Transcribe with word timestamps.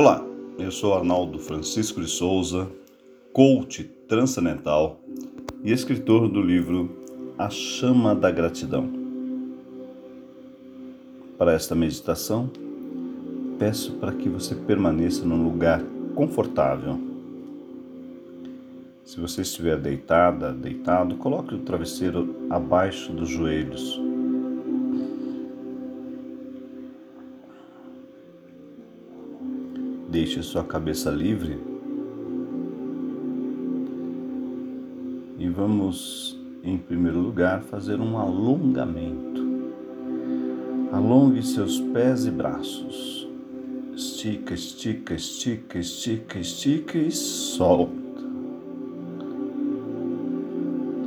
Olá, 0.00 0.24
eu 0.60 0.70
sou 0.70 0.94
Arnaldo 0.94 1.40
Francisco 1.40 2.00
de 2.00 2.06
Souza, 2.06 2.70
coach 3.32 3.82
transcendental 4.06 5.00
e 5.64 5.72
escritor 5.72 6.28
do 6.28 6.40
livro 6.40 6.88
A 7.36 7.50
Chama 7.50 8.14
da 8.14 8.30
Gratidão. 8.30 8.88
Para 11.36 11.52
esta 11.52 11.74
meditação, 11.74 12.48
peço 13.58 13.94
para 13.94 14.12
que 14.12 14.28
você 14.28 14.54
permaneça 14.54 15.24
num 15.24 15.42
lugar 15.42 15.82
confortável. 16.14 16.96
Se 19.04 19.18
você 19.18 19.42
estiver 19.42 19.78
deitada, 19.78 20.52
deitado, 20.52 21.16
coloque 21.16 21.56
o 21.56 21.62
travesseiro 21.64 22.46
abaixo 22.48 23.12
dos 23.12 23.28
joelhos 23.28 24.00
Deixe 30.18 30.42
sua 30.42 30.64
cabeça 30.64 31.12
livre 31.12 31.56
e 35.38 35.48
vamos, 35.48 36.36
em 36.64 36.76
primeiro 36.76 37.20
lugar, 37.20 37.62
fazer 37.62 38.00
um 38.00 38.18
alongamento. 38.18 39.40
Alongue 40.90 41.40
seus 41.44 41.78
pés 41.78 42.26
e 42.26 42.32
braços. 42.32 43.28
Estica, 43.94 44.54
estica, 44.54 45.14
estica, 45.14 45.78
estica, 45.78 46.38
estica 46.40 46.98
e 46.98 47.12
solta. 47.12 48.24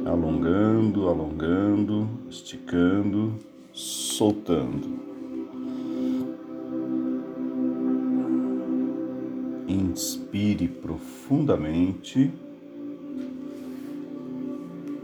Alongando, 0.06 1.10
alongando, 1.10 2.08
esticando, 2.30 3.34
soltando. 3.74 5.11
Inspire 9.82 10.68
profundamente 10.68 12.32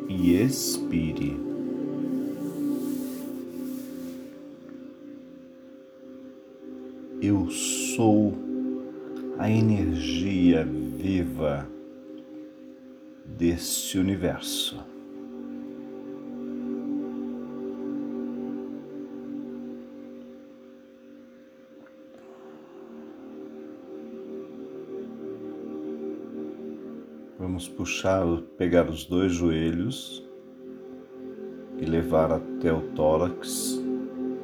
e 0.08 0.36
expire. 0.36 1.36
Eu 7.20 7.50
sou 7.50 8.36
a 9.40 9.50
energia 9.50 10.64
viva 10.64 11.68
deste 13.26 13.98
universo. 13.98 14.97
Vamos 27.48 27.70
puxar, 27.70 28.26
pegar 28.58 28.90
os 28.90 29.06
dois 29.06 29.32
joelhos 29.32 30.22
e 31.80 31.86
levar 31.86 32.30
até 32.30 32.74
o 32.74 32.82
tórax, 32.92 33.82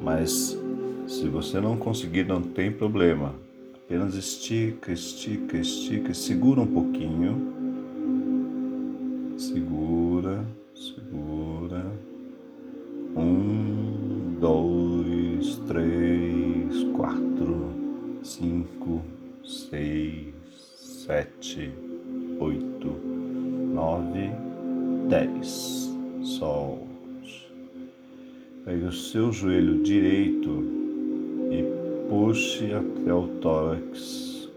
mas 0.00 0.58
se 1.06 1.28
você 1.28 1.60
não 1.60 1.76
conseguir, 1.76 2.26
não 2.26 2.40
tem 2.40 2.72
problema. 2.72 3.34
Apenas 3.74 4.14
estica, 4.14 4.90
estica, 4.90 5.58
estica, 5.58 6.14
segura 6.14 6.62
um 6.62 6.66
pouquinho. 6.66 7.53
Joelho 29.34 29.82
direito 29.82 30.64
e 31.50 32.08
puxe 32.08 32.72
até 32.72 33.12
o 33.12 33.26
tórax. 33.40 34.48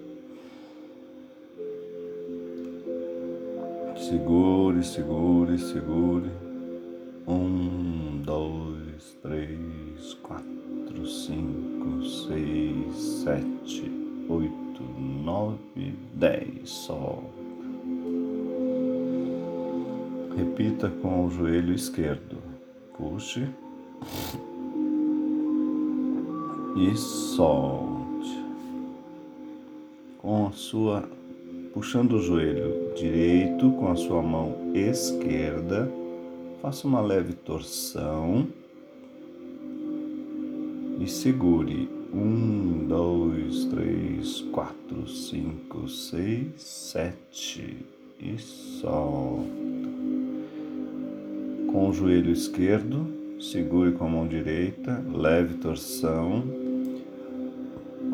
Segure, 3.97 4.83
segure, 4.83 5.57
segure. 5.57 6.29
Um, 7.27 8.21
dois, 8.23 9.17
três, 9.23 10.13
quatro, 10.21 11.07
cinco, 11.07 12.05
seis, 12.05 12.95
sete, 13.23 13.91
oito, 14.29 14.83
nove, 15.23 15.95
dez. 16.13 16.69
Solte. 16.69 17.25
Repita 20.37 20.89
com 21.01 21.25
o 21.25 21.29
joelho 21.31 21.73
esquerdo. 21.73 22.37
Puxe. 22.95 23.47
E 26.77 26.95
solte. 26.95 28.45
Com 30.19 30.47
a 30.47 30.51
sua 30.51 31.03
puxando 31.73 32.13
o 32.13 32.21
joelho 32.21 32.93
direito 32.95 33.71
com 33.71 33.91
a 33.91 33.95
sua 33.95 34.21
mão 34.21 34.71
esquerda, 34.73 35.91
faça 36.61 36.87
uma 36.87 37.01
leve 37.01 37.33
torção 37.33 38.47
e 40.99 41.07
segure. 41.07 41.89
Um, 42.13 42.87
dois, 42.87 43.65
três, 43.65 44.41
quatro, 44.51 45.07
cinco, 45.07 45.87
seis, 45.87 46.53
sete 46.57 47.77
e 48.19 48.37
solta 48.39 49.67
com 51.67 51.89
o 51.89 51.93
joelho 51.93 52.31
esquerdo, 52.31 53.05
segure 53.39 53.91
com 53.91 54.05
a 54.05 54.09
mão 54.09 54.27
direita, 54.27 55.03
leve 55.13 55.55
torção. 55.55 56.43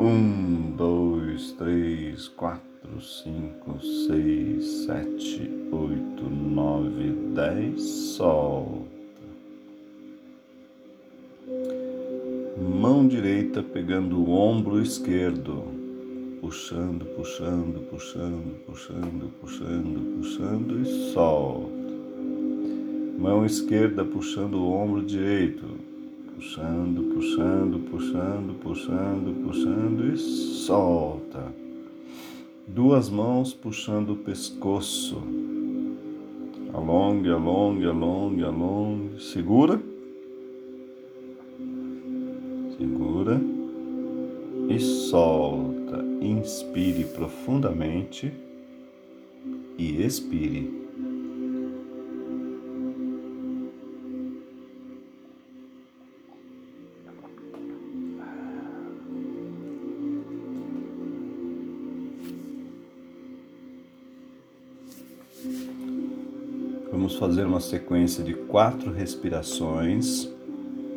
Um, 0.04 0.72
dois, 0.76 1.52
três, 1.52 2.28
quatro, 2.28 3.00
cinco, 3.00 3.80
seis, 3.80 4.84
sete, 4.84 5.50
oito, 5.72 6.28
nove, 6.28 7.10
dez. 7.34 7.80
Solta. 7.82 8.84
Mão 12.58 13.08
direita 13.08 13.62
pegando 13.62 14.20
o 14.20 14.30
ombro 14.30 14.78
esquerdo, 14.78 15.64
puxando, 16.42 17.06
puxando, 17.16 17.80
puxando, 17.88 18.62
puxando, 18.66 19.32
puxando, 19.40 20.18
puxando 20.18 20.82
e 20.82 21.12
solta 21.14 21.84
mão 23.18 23.46
esquerda 23.46 24.04
puxando 24.04 24.56
o 24.56 24.70
ombro 24.70 25.02
direito, 25.02 25.64
puxando, 26.34 27.02
puxando, 27.14 27.78
puxando, 27.90 28.54
puxando, 28.54 29.44
puxando 29.44 30.12
e 30.12 30.16
solta. 30.16 31.54
Duas 32.66 33.08
mãos 33.08 33.52
puxando 33.54 34.10
o 34.10 34.16
pescoço. 34.16 35.22
Alongue, 36.72 37.30
alongue, 37.30 37.86
alongue, 37.86 38.44
alongue. 38.44 39.22
Segura. 39.22 39.80
Segura. 42.76 43.40
E 44.68 44.80
solta. 44.80 46.04
Inspire 46.20 47.04
profundamente 47.04 48.32
e 49.78 50.02
expire. 50.02 50.83
Vamos 67.14 67.36
fazer 67.36 67.46
uma 67.46 67.60
sequência 67.60 68.24
de 68.24 68.34
quatro 68.34 68.90
respirações 68.90 70.28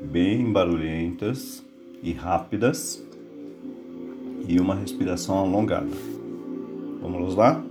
bem 0.04 0.52
barulhentas 0.52 1.64
e 2.02 2.12
rápidas 2.12 3.04
e 4.48 4.60
uma 4.60 4.74
respiração 4.74 5.38
alongada. 5.38 5.96
Vamos 7.04 7.36
lá? 7.36 7.64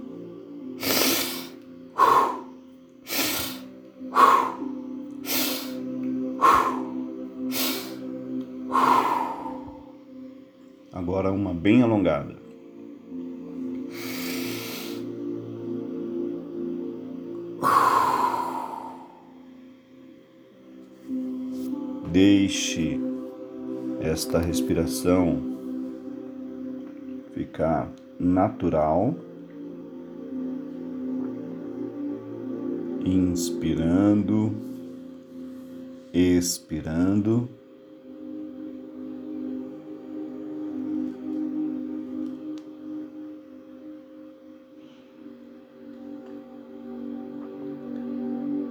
Agora 10.93 11.33
uma 11.33 11.53
bem 11.53 11.83
alongada. 11.83 12.36
Deixe 22.17 22.99
esta 24.01 24.39
respiração 24.39 25.39
ficar 27.35 27.93
natural. 28.19 29.15
Inspirando, 33.05 34.51
expirando. 36.11 37.51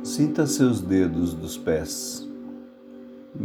Sinta 0.04 0.48
seus 0.48 0.82
dedos 0.82 1.36
dos 1.36 1.56
pés. 1.56 2.28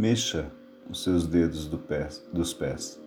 Mexa 0.01 0.51
os 0.89 1.03
seus 1.03 1.27
dedos 1.27 1.67
do 1.67 1.77
pé, 1.77 2.09
dos 2.33 2.55
pés. 2.55 2.99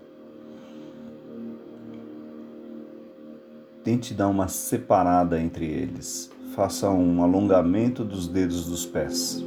Tente 3.83 4.15
dar 4.15 4.29
uma 4.29 4.47
separada 4.47 5.41
entre 5.41 5.67
eles. 5.67 6.31
Faça 6.55 6.89
um 6.91 7.21
alongamento 7.21 8.05
dos 8.05 8.29
dedos 8.29 8.67
dos 8.67 8.87
pés. 8.87 9.45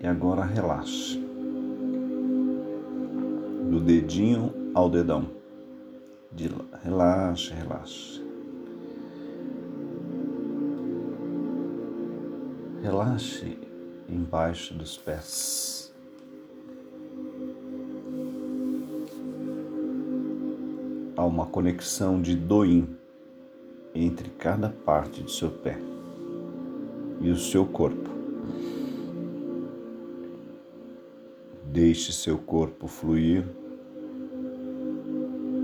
E 0.00 0.06
agora 0.06 0.42
relaxe. 0.42 1.18
Do 3.70 3.78
dedinho 3.78 4.54
ao 4.72 4.88
dedão. 4.88 5.28
De, 6.32 6.50
relaxe, 6.82 7.52
relaxe. 7.52 8.23
Relaxe 12.84 13.56
embaixo 14.06 14.74
dos 14.74 14.98
pés. 14.98 15.90
Há 21.16 21.24
uma 21.24 21.46
conexão 21.46 22.20
de 22.20 22.36
doim 22.36 22.94
entre 23.94 24.28
cada 24.28 24.68
parte 24.68 25.22
do 25.22 25.30
seu 25.30 25.50
pé 25.50 25.78
e 27.22 27.30
o 27.30 27.38
seu 27.38 27.64
corpo. 27.64 28.10
Deixe 31.64 32.12
seu 32.12 32.36
corpo 32.36 32.86
fluir, 32.86 33.46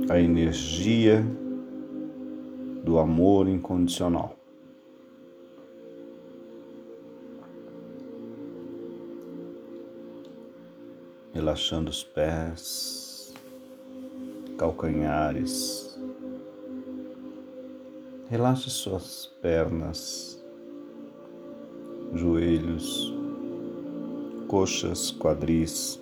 a 0.08 0.18
energia 0.18 1.22
do 2.82 2.98
amor 2.98 3.46
incondicional. 3.46 4.39
Relaxando 11.40 11.88
os 11.88 12.04
pés, 12.04 13.32
calcanhares. 14.58 15.98
Relaxe 18.28 18.68
suas 18.68 19.24
pernas, 19.40 20.38
joelhos, 22.12 23.10
coxas, 24.48 25.10
quadris. 25.10 25.98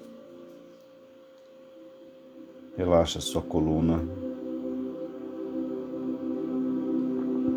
Relaxa 2.76 3.20
sua 3.20 3.42
coluna, 3.42 3.98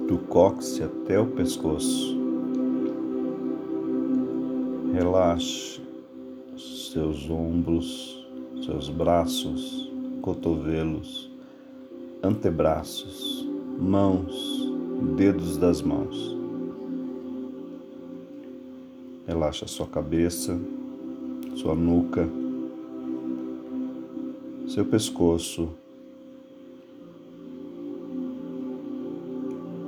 do 0.07 0.19
cóccix 0.29 0.81
até 0.85 1.19
o 1.19 1.25
pescoço. 1.25 2.15
Relaxe 4.93 5.81
seus 6.91 7.29
ombros, 7.29 8.21
seus 8.65 8.89
braços, 8.89 9.89
cotovelos, 10.21 11.31
antebraços, 12.21 13.47
mãos, 13.79 14.69
dedos 15.15 15.55
das 15.55 15.81
mãos. 15.81 16.35
Relaxa 19.25 19.65
sua 19.67 19.87
cabeça, 19.87 20.59
sua 21.55 21.75
nuca, 21.75 22.27
seu 24.67 24.83
pescoço, 24.83 25.69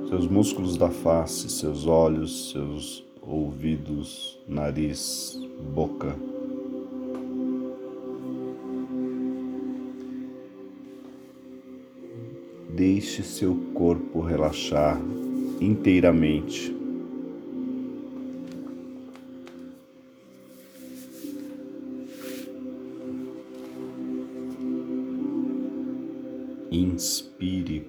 seus 0.08 0.26
músculos 0.26 0.78
da 0.78 0.88
face, 0.88 1.50
seus 1.50 1.86
olhos, 1.86 2.50
seus 2.50 3.04
ouvidos, 3.20 4.38
nariz, 4.48 5.38
boca. 5.74 6.33
Deixe 12.76 13.22
seu 13.22 13.54
corpo 13.72 14.20
relaxar 14.20 15.00
inteiramente. 15.60 16.74
Inspire 26.68 27.86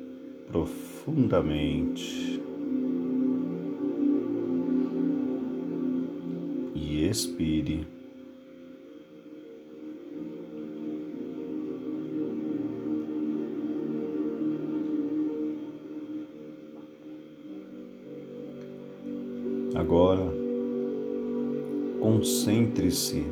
profundamente 0.51 2.39
e 6.75 7.07
expire. 7.07 8.04
Concentre-se 22.25 23.23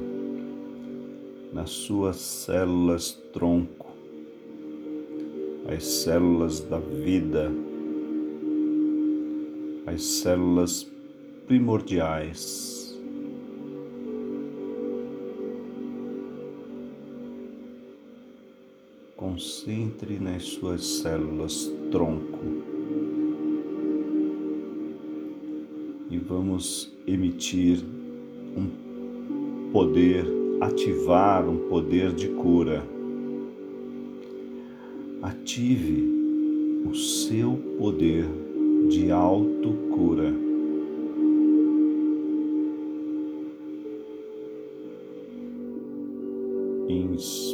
nas 1.52 1.72
suas 1.72 2.18
células 2.18 3.14
tronco, 3.34 3.88
as 5.68 5.84
células 5.84 6.60
da 6.60 6.78
vida, 6.78 7.52
as 9.88 10.04
células 10.04 10.88
primordiais. 11.48 12.96
Concentre 19.18 20.20
nas 20.20 20.44
suas 20.44 20.86
células 20.86 21.68
tronco. 21.90 22.62
e 26.12 26.18
vamos 26.20 26.94
emitir 27.08 27.84
poder, 29.74 30.24
ativar 30.62 31.50
um 31.50 31.68
poder 31.68 32.14
de 32.14 32.28
cura. 32.28 32.86
Ative 35.20 36.04
o 36.88 36.94
seu 36.94 37.58
poder 37.80 38.26
de 38.88 39.12
autocura. 39.12 40.32
Inspire, 46.88 47.53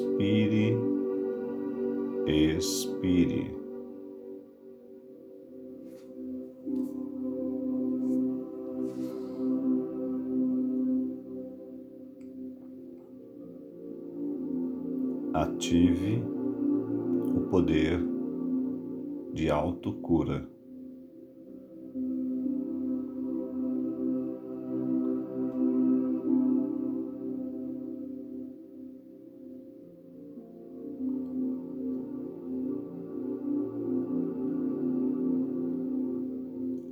ative 15.60 16.24
o 17.36 17.42
poder 17.50 18.00
de 19.34 19.51
autocura. 19.51 20.48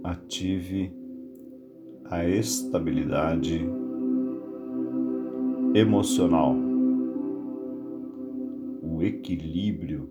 Ative 0.03 0.93
a 2.09 2.25
estabilidade 2.25 3.65
emocional 5.73 6.66
equilíbrio 9.27 10.09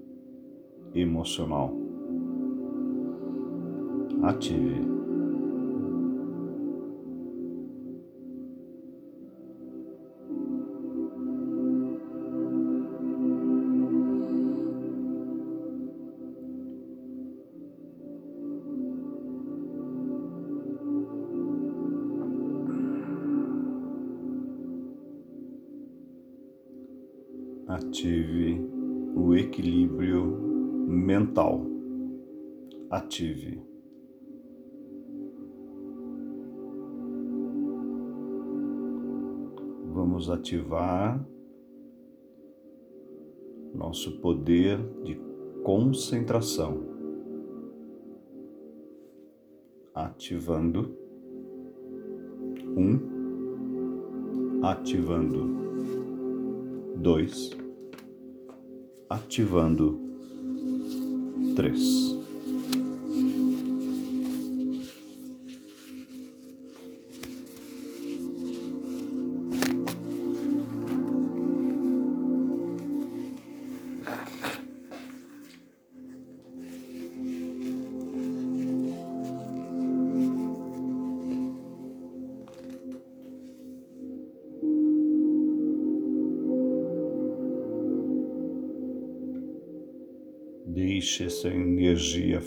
emocional. 0.95 1.73
Ative. 4.23 4.96
Ative. 33.07 33.63
Vamos 39.95 40.29
ativar 40.29 41.25
nosso 43.73 44.19
poder 44.21 44.79
de 45.05 45.15
concentração. 45.63 46.83
Ativando. 49.95 50.97
Um. 52.77 52.99
Ativando. 54.65 55.47
Dois. 56.97 57.51
Ativando. 59.09 60.01
Três. 61.55 62.16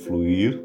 Fluir. 0.05 0.61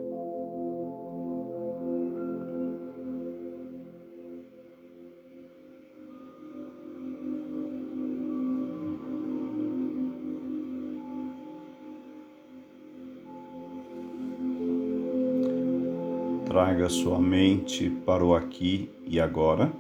Traga 16.47 16.88
sua 16.88 17.19
mente 17.19 17.91
para 17.91 18.25
o 18.25 18.35
aqui 18.35 18.88
e 19.07 19.21
agora. 19.21 19.73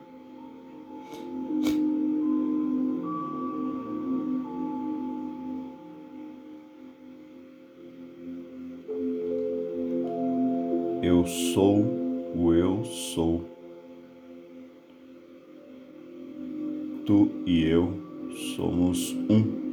Eu 11.24 11.28
sou 11.28 11.78
o 12.36 12.52
eu 12.52 12.84
sou. 12.84 13.42
Tu 17.06 17.30
e 17.46 17.64
eu 17.64 17.88
somos 18.54 19.16
um. 19.30 19.63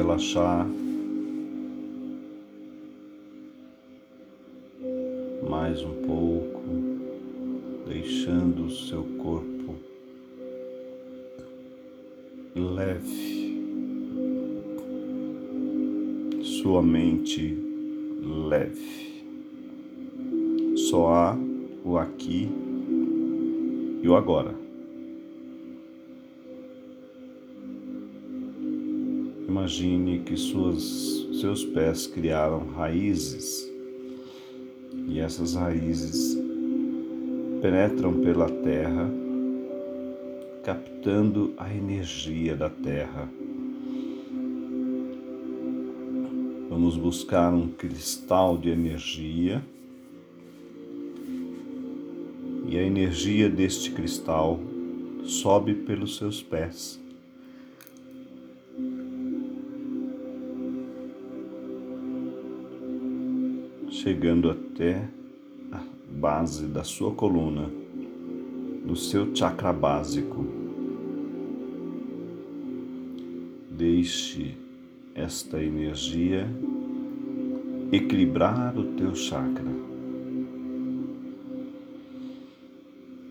Relaxar 0.00 0.66
mais 5.46 5.82
um 5.82 5.92
pouco, 6.06 6.62
deixando 7.86 8.64
o 8.64 8.70
seu 8.70 9.02
corpo 9.22 9.74
leve, 12.54 13.60
sua 16.42 16.82
mente 16.82 17.54
leve. 18.48 19.22
Só 20.88 21.08
há 21.08 21.38
o 21.84 21.98
aqui 21.98 22.48
e 24.02 24.08
o 24.08 24.16
agora. 24.16 24.59
Imagine 29.50 30.20
que 30.20 30.36
suas, 30.36 31.26
seus 31.40 31.64
pés 31.64 32.06
criaram 32.06 32.68
raízes. 32.68 33.68
E 35.08 35.18
essas 35.18 35.56
raízes 35.56 36.38
penetram 37.60 38.20
pela 38.20 38.48
terra, 38.48 39.10
captando 40.62 41.52
a 41.56 41.68
energia 41.68 42.54
da 42.54 42.70
terra. 42.70 43.28
Vamos 46.68 46.96
buscar 46.96 47.52
um 47.52 47.66
cristal 47.70 48.56
de 48.56 48.70
energia. 48.70 49.60
E 52.68 52.78
a 52.78 52.82
energia 52.84 53.50
deste 53.50 53.90
cristal 53.90 54.60
sobe 55.24 55.74
pelos 55.74 56.18
seus 56.18 56.40
pés 56.40 56.99
chegando 64.10 64.50
até 64.50 65.08
a 65.70 65.80
base 66.10 66.66
da 66.66 66.82
sua 66.82 67.12
coluna, 67.12 67.70
do 68.84 68.96
seu 68.96 69.32
chakra 69.32 69.72
básico. 69.72 70.44
Deixe 73.70 74.56
esta 75.14 75.62
energia 75.62 76.44
equilibrar 77.92 78.76
o 78.76 78.82
teu 78.96 79.14
chakra, 79.14 79.70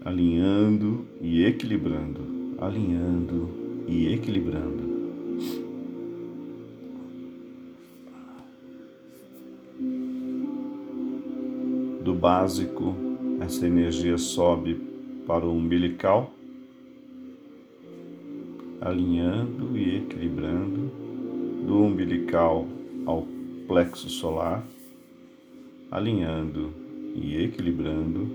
alinhando 0.05 1.05
e 1.19 1.43
equilibrando, 1.43 2.55
alinhando 2.57 3.49
e 3.85 4.13
equilibrando. 4.13 4.88
Básico, 12.19 12.93
essa 13.39 13.65
energia 13.65 14.17
sobe 14.17 14.75
para 15.25 15.45
o 15.45 15.55
umbilical, 15.55 16.33
alinhando 18.81 19.77
e 19.77 19.97
equilibrando 19.97 20.91
do 21.65 21.81
umbilical 21.81 22.67
ao 23.05 23.25
plexo 23.67 24.09
solar, 24.09 24.67
alinhando 25.89 26.73
e 27.15 27.41
equilibrando. 27.41 28.27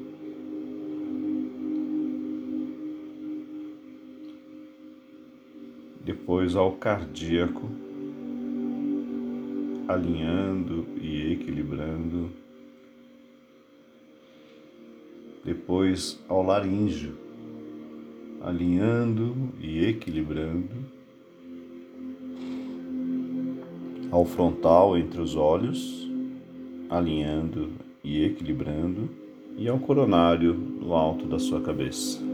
Depois 6.03 6.57
ao 6.57 6.73
cardíaco, 6.73 7.69
alinhando 9.87 10.87
e 11.00 11.33
equilibrando 11.33 12.13
depois 15.45 16.19
ao 16.29 16.43
laríngeo, 16.43 17.13
alinhando 18.41 19.35
e 19.61 19.85
equilibrando, 19.85 20.75
ao 24.11 24.25
frontal 24.25 24.97
entre 24.97 25.21
os 25.21 25.37
olhos, 25.37 26.09
alinhando 26.89 27.73
e 28.03 28.25
equilibrando, 28.25 29.11
e 29.57 29.69
ao 29.69 29.79
coronário 29.79 30.55
no 30.55 30.95
alto 30.95 31.27
da 31.27 31.39
sua 31.39 31.61
cabeça. 31.61 32.34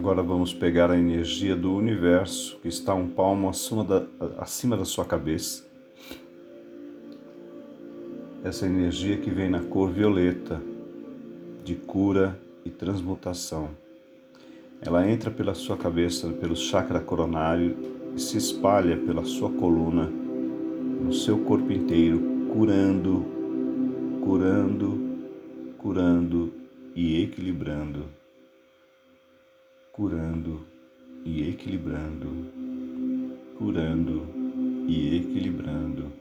Agora 0.00 0.22
vamos 0.22 0.54
pegar 0.54 0.90
a 0.90 0.98
energia 0.98 1.54
do 1.54 1.74
universo 1.74 2.58
que 2.62 2.68
está 2.68 2.94
um 2.94 3.06
palmo 3.06 3.50
acima 3.50 3.84
da, 3.84 4.06
acima 4.38 4.74
da 4.74 4.86
sua 4.86 5.04
cabeça. 5.04 5.62
Essa 8.42 8.64
energia 8.64 9.18
que 9.18 9.28
vem 9.28 9.50
na 9.50 9.60
cor 9.60 9.90
violeta, 9.90 10.58
de 11.62 11.74
cura 11.74 12.40
e 12.64 12.70
transmutação. 12.70 13.68
Ela 14.80 15.06
entra 15.06 15.30
pela 15.30 15.52
sua 15.52 15.76
cabeça, 15.76 16.30
pelo 16.30 16.56
chakra 16.56 17.00
coronário 17.00 17.76
e 18.16 18.20
se 18.22 18.38
espalha 18.38 18.96
pela 18.96 19.26
sua 19.26 19.50
coluna, 19.50 20.06
no 20.06 21.12
seu 21.12 21.40
corpo 21.40 21.70
inteiro, 21.70 22.48
curando, 22.54 23.26
curando, 24.24 24.98
curando 25.76 26.50
e 26.96 27.22
equilibrando. 27.22 28.19
Curando 29.92 30.64
e 31.24 31.48
equilibrando. 31.50 32.28
Curando 33.58 34.22
e 34.88 35.16
equilibrando. 35.16 36.19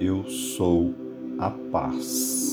Eu 0.00 0.24
sou 0.30 0.94
a 1.38 1.50
paz. 1.50 2.49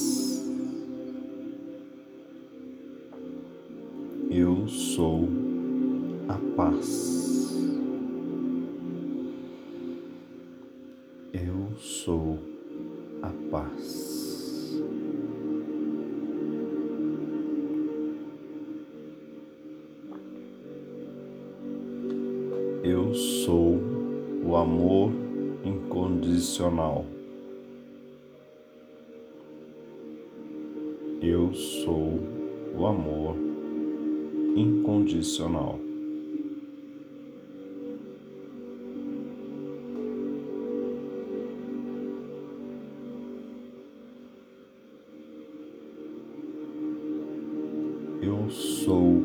Eu 48.28 48.50
sou 48.50 49.24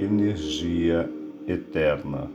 energia 0.00 1.08
eterna. 1.46 2.28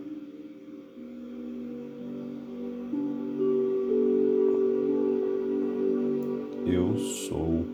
Eu 6.65 6.97
sou 6.97 7.65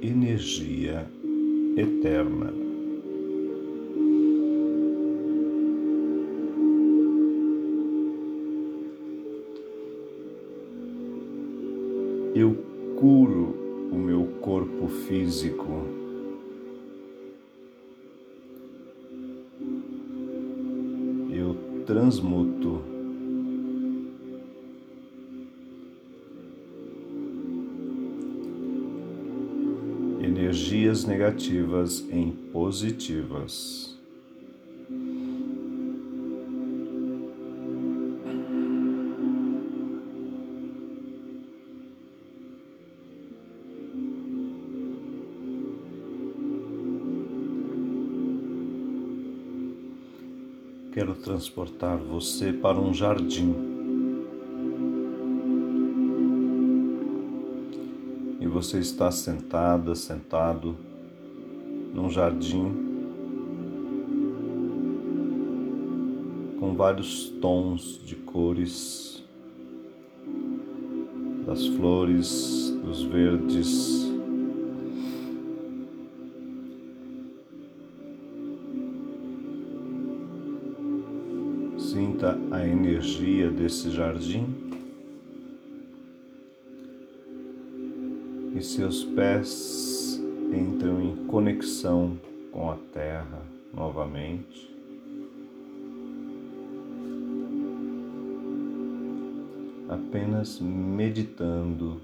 energia 0.00 1.06
eterna. 1.76 2.50
Eu 12.34 12.56
curo 12.98 13.54
o 13.92 13.96
meu 13.96 14.24
corpo 14.40 14.88
físico. 14.88 16.05
Transmuto 21.86 22.82
energias 30.20 31.04
negativas 31.04 32.04
em 32.10 32.32
positivas. 32.52 33.95
Transportar 51.36 51.98
você 51.98 52.50
para 52.50 52.80
um 52.80 52.94
jardim. 52.94 53.76
você 58.46 58.78
está 58.78 59.10
sentada, 59.10 59.94
sentado 59.94 60.74
num 61.92 62.08
jardim 62.08 62.72
com 66.58 66.74
vários 66.74 67.28
tons 67.28 68.00
de 68.02 68.16
cores 68.16 69.22
das 71.44 71.66
flores, 71.66 72.70
dos 72.82 73.02
verdes. 73.02 74.05
Sinta 81.96 82.38
a 82.50 82.62
energia 82.68 83.50
desse 83.50 83.90
jardim. 83.90 84.44
e 88.54 88.62
seus 88.62 89.02
pés 89.02 90.22
entram 90.52 91.00
em 91.00 91.24
conexão 91.24 92.20
com 92.52 92.70
a 92.70 92.76
terra 92.92 93.42
novamente. 93.72 94.70
Apenas 99.88 100.60
meditando, 100.60 102.02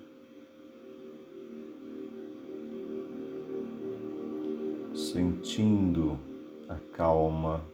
sentindo 4.94 6.18
a 6.66 6.76
calma, 6.96 7.71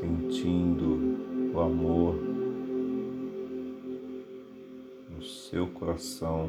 sentindo 0.00 1.54
o 1.54 1.60
amor. 1.60 2.28
seu 5.50 5.66
coração, 5.66 6.48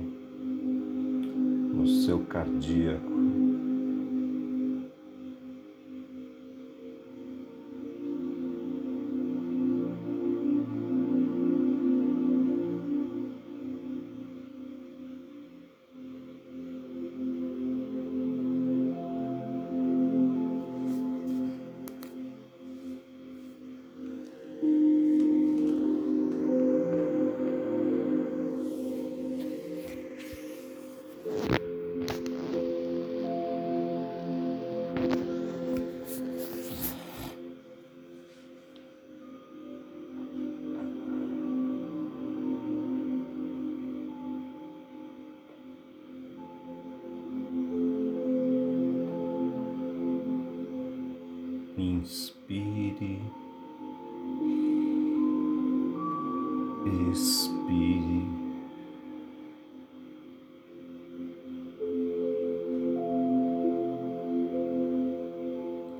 no 1.73 1.87
seu 1.87 2.19
cardíaco. 2.19 3.18
Inspire. 51.99 53.19
Expire. 57.11 58.25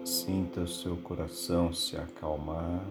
Sinta 0.06 0.62
o 0.62 0.68
seu 0.70 0.96
coração 0.96 1.74
se 1.74 1.98
acalmar. 1.98 2.82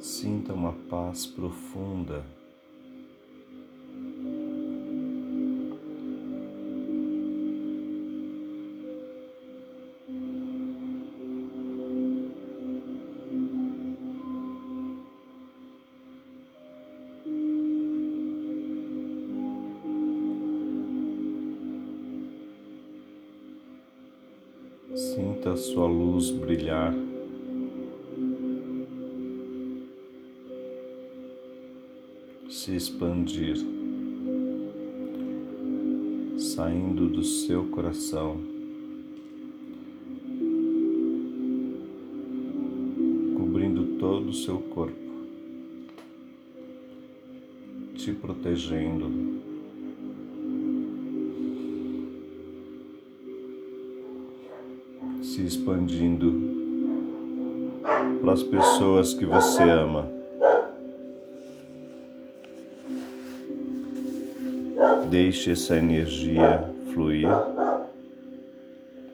Sinta 0.00 0.52
uma 0.52 0.72
paz 0.90 1.26
profunda. 1.26 2.41
Sinta 25.42 25.54
a 25.54 25.56
sua 25.56 25.88
luz 25.88 26.30
brilhar. 26.30 26.94
Se 32.48 32.76
expandir, 32.76 33.56
saindo 36.38 37.08
do 37.08 37.24
seu 37.24 37.64
coração, 37.70 38.36
cobrindo 43.36 43.98
todo 43.98 44.28
o 44.28 44.32
seu 44.32 44.58
corpo, 44.58 44.94
te 47.96 48.12
protegendo. 48.12 49.42
Se 55.42 55.46
expandindo 55.46 56.32
para 58.20 58.32
as 58.32 58.42
pessoas 58.44 59.12
que 59.12 59.24
você 59.26 59.62
ama. 59.62 60.08
Deixe 65.10 65.50
essa 65.50 65.76
energia 65.76 66.64
fluir. 66.92 67.28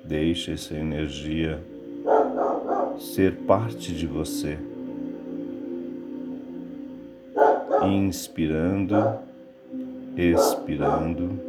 Deixe 0.05 0.53
essa 0.53 0.75
energia 0.75 1.63
ser 2.99 3.35
parte 3.47 3.93
de 3.93 4.07
você. 4.07 4.59
Inspirando, 7.83 8.97
expirando. 10.17 11.48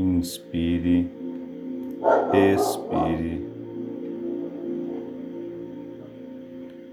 Inspire, 0.00 1.10
expire. 2.32 3.46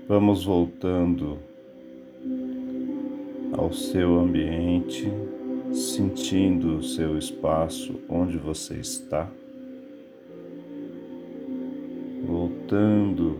Vamos 0.10 0.44
voltando 0.44 1.38
ao 3.54 3.72
seu 3.72 4.20
ambiente, 4.20 5.10
sentindo 5.72 6.80
o 6.80 6.84
seu 6.84 7.18
espaço 7.18 7.98
onde 8.10 8.38
você 8.38 8.74
está. 8.74 9.32
Voltando, 12.26 13.38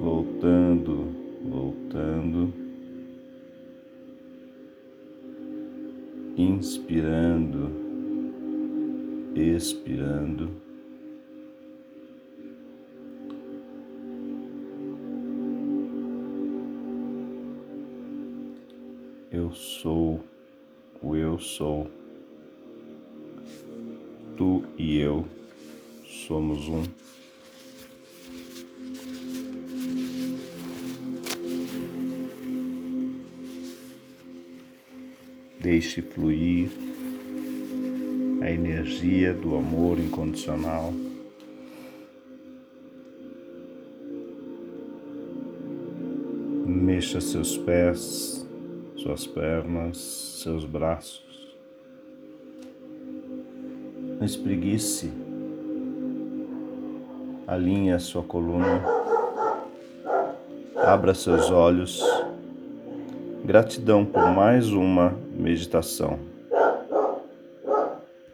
voltando, 0.00 1.08
voltando. 1.50 2.54
Inspirando 6.36 7.89
expirando. 9.40 10.50
Eu 19.32 19.52
sou 19.52 20.20
o 21.02 21.16
eu 21.16 21.38
sou. 21.38 21.90
Tu 24.36 24.64
e 24.76 24.98
eu 24.98 25.26
somos 26.04 26.68
um. 26.68 26.82
Deixe 35.60 36.00
fluir 36.02 36.89
a 38.40 38.50
energia 38.50 39.34
do 39.34 39.54
amor 39.54 39.98
incondicional. 39.98 40.92
Mexa 46.66 47.20
seus 47.20 47.58
pés, 47.58 48.48
suas 48.96 49.26
pernas, 49.26 49.98
seus 50.42 50.64
braços. 50.64 51.58
Espreguice. 54.22 55.10
Alinhe 57.46 57.92
a 57.92 57.98
sua 57.98 58.22
coluna. 58.22 58.82
Abra 60.76 61.14
seus 61.14 61.50
olhos. 61.50 62.02
Gratidão 63.44 64.04
por 64.04 64.30
mais 64.30 64.70
uma 64.70 65.14
meditação. 65.36 66.29